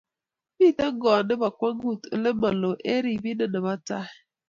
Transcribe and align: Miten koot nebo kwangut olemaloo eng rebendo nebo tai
Miten 0.57 0.91
koot 1.01 1.23
nebo 1.27 1.47
kwangut 1.59 2.01
olemaloo 2.15 2.79
eng 2.89 3.01
rebendo 3.05 3.45
nebo 3.53 3.71
tai 3.87 4.09